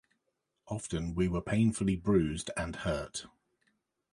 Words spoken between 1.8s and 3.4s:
bruised and hurt.